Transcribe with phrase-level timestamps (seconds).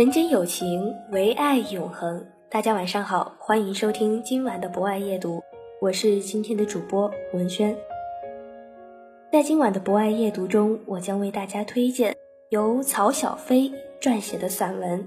[0.00, 2.26] 人间有情，唯爱永恒。
[2.48, 5.42] 大家晚上好，欢迎收听今晚的博爱夜读，
[5.78, 7.76] 我是今天的主播文轩。
[9.30, 12.16] 在今晚的博爱夜读中，我将为大家推荐
[12.48, 15.00] 由曹小飞撰写的散文《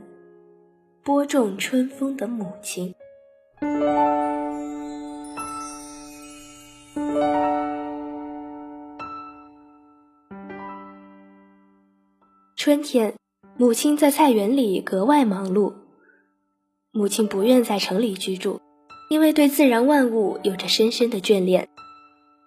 [1.03, 2.94] 播种春风的母亲》。
[12.55, 13.16] 春天。
[13.64, 15.72] 母亲在菜园里格外忙碌。
[16.92, 18.59] 母亲不愿在城里居住，
[19.09, 21.70] 因为对自然万物有着深深的眷恋。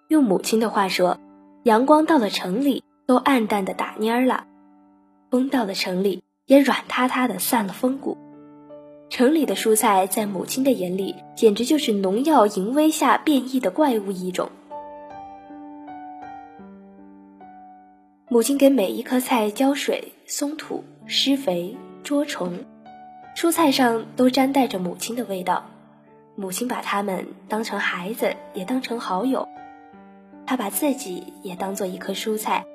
[0.09, 1.17] 用母亲的话说，
[1.63, 4.45] 阳光到了城里都暗淡的打蔫儿了，
[5.31, 8.15] 风到了城里也软塌塌的散了风骨。
[9.09, 14.51] 城里的蔬菜在母亲的眼里，简直就是农药淫威下变异的怪物一种。
[18.29, 20.83] 母亲给每一颗菜浇水、松土。
[21.09, 22.65] 施肥、捉虫，
[23.33, 25.65] 蔬菜上都沾带着母亲的味道。
[26.35, 29.47] 母亲把它们当成孩子，也当成好友。
[30.45, 32.65] 她把自己也当做一棵蔬菜，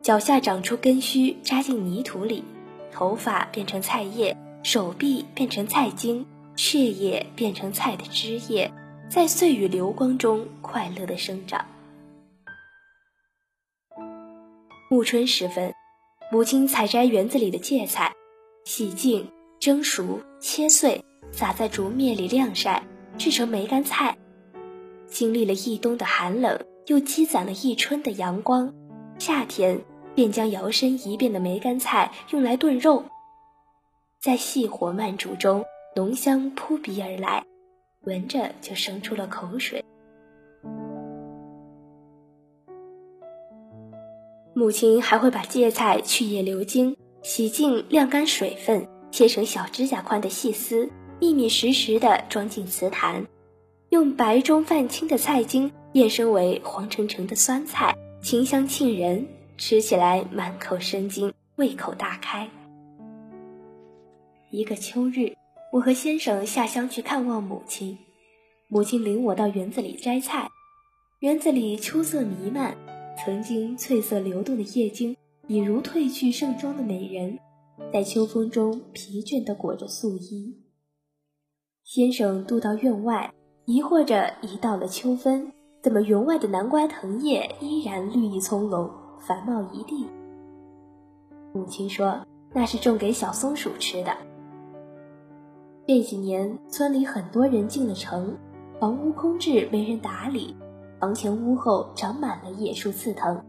[0.00, 2.44] 脚下长出根须，扎进泥土里，
[2.92, 8.72] 头发变成菜叶，手臂变成菜茎，血液变成菜的汁液，
[9.08, 11.66] 在岁月流光中快乐的生长。
[14.88, 15.74] 暮春时分。
[16.32, 18.10] 母亲采摘园子里的芥菜，
[18.64, 22.82] 洗净、蒸熟、切碎，撒在竹篾里晾晒，
[23.18, 24.16] 制成梅干菜。
[25.06, 28.72] 经历了一冬的寒冷，又积攒了一春的阳光，
[29.18, 29.78] 夏天
[30.14, 33.04] 便将摇身一变的梅干菜用来炖肉。
[34.18, 35.62] 在细火慢煮中，
[35.94, 37.44] 浓香扑鼻而来，
[38.06, 39.84] 闻着就生出了口水。
[44.54, 50.90] 母亲还会把芥菜去叶流茎，洗净晾干水分，切成小指甲宽的细丝，
[51.20, 53.26] 密密实实地装进瓷坛，
[53.88, 59.26] 用白中泛青的菜茎变身为黄澄澄的酸菜，清香沁人，
[59.56, 62.50] 吃起来满口生津，胃口大开。
[64.50, 65.34] 一个秋日，
[65.72, 67.96] 我和先生下乡去看望母亲，
[68.68, 70.50] 母亲领我到园子里摘菜，
[71.20, 72.76] 园子里秋色弥漫。
[73.16, 77.38] 曾经翠色流动的叶茎，已如褪去盛装的美人，
[77.92, 80.56] 在秋风中疲倦地裹着素衣。
[81.84, 83.32] 先生渡到院外，
[83.66, 85.52] 疑惑着：一到了秋分，
[85.82, 88.90] 怎么园外的南瓜藤叶依然绿意葱茏，
[89.20, 90.06] 繁茂一地？
[91.52, 94.16] 母亲说：“那是种给小松鼠吃的。”
[95.86, 98.36] 这几年，村里很多人进了城，
[98.80, 100.56] 房屋空置，没人打理。
[101.02, 103.42] 房前屋后长满了野树刺藤，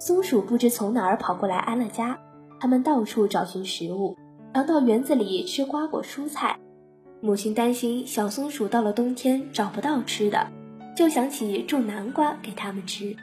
[0.00, 2.18] 松鼠不知从哪儿跑过来安了家。
[2.58, 4.16] 它们到处找寻食物，
[4.52, 6.58] 常到园子里吃瓜果蔬菜。
[7.20, 10.50] 母亲担心小松鼠到了冬天找不到吃的，
[10.96, 13.14] 就想起种南瓜给它们吃。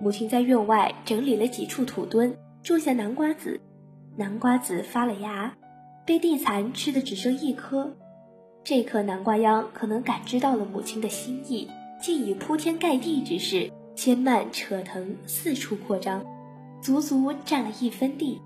[0.00, 3.60] 母亲在院外整理了几处土墩，种下南瓜子。
[4.16, 5.54] 南瓜子发了芽，
[6.06, 7.94] 被地蚕吃的只剩一颗。
[8.68, 11.70] 这颗南瓜秧可能感知到了母亲的心意，
[12.02, 16.26] 竟以铺天盖地之势牵蔓扯藤，四处扩张，
[16.80, 18.42] 足足占了一分地，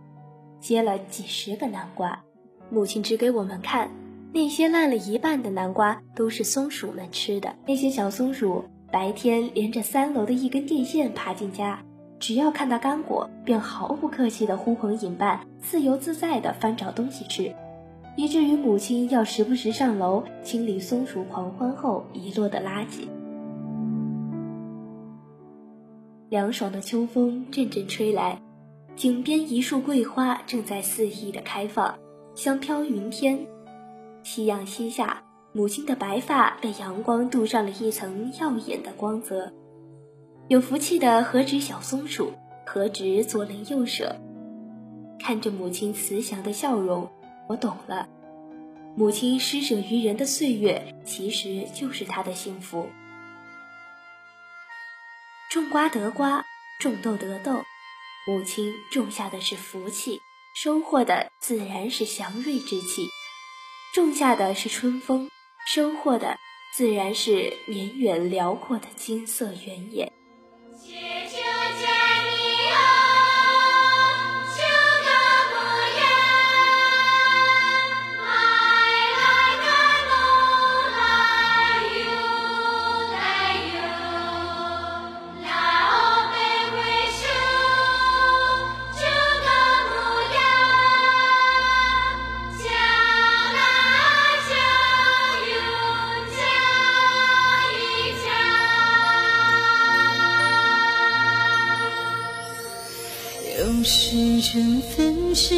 [0.61, 2.23] 结了几十个南瓜。
[2.69, 3.91] 母亲指给我们看，
[4.31, 7.57] 那些烂了一半的南瓜都是松鼠们吃的。
[7.67, 8.63] 那些小松鼠
[8.93, 11.83] 白天连着三楼的一根电线爬进家，
[12.19, 17.51] 只要看到干果，便毫不客气地呼朋引伴，自由自在地翻找东西吃。
[18.17, 23.09] 以至于母亲要时不时上楼清理松鼠狂欢后遗落的垃圾。
[26.29, 28.41] 凉爽的秋风阵阵吹来，
[28.95, 31.99] 井边一束桂花正在肆意的开放，
[32.35, 33.47] 香飘云天。
[34.23, 35.23] 夕阳西下，
[35.53, 39.53] 母亲的白发被阳光镀上了一层耀眼的光泽。
[40.49, 42.33] 有福气的何止小松鼠，
[42.67, 44.15] 何止左邻右舍。
[45.19, 47.09] 看着母亲慈祥的笑容，
[47.50, 48.08] 我懂了，
[48.97, 52.88] 母亲施舍于人的岁月，其实就是她的幸福。
[55.50, 56.44] 种瓜得瓜，
[56.79, 57.64] 种豆得豆，
[58.29, 60.20] 母亲种下的是福气，
[60.55, 63.08] 收获的自然是祥瑞之气；
[63.97, 65.29] 种下的是春风，
[65.67, 66.38] 收获的
[66.73, 70.12] 自然是绵远辽阔的金色原野。
[103.93, 105.53] 时针分时，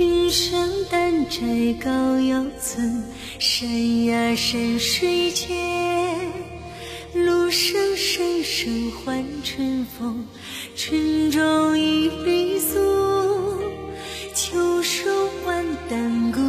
[0.00, 1.38] 云上丹摘
[1.80, 3.04] 高腰村，
[3.38, 5.56] 山崖山水间，
[7.14, 10.26] 路上声声唤春风。
[10.74, 12.74] 春种一缕素，
[14.34, 16.40] 秋收万担谷，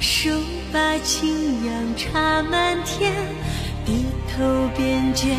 [0.00, 0.30] 手
[0.72, 3.12] 把青秧插满田，
[3.86, 4.04] 低
[4.36, 5.38] 头便见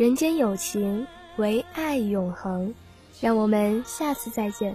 [0.00, 1.06] 人间有情
[1.36, 2.74] 唯爱永恒。
[3.20, 4.74] 让我们下次再见。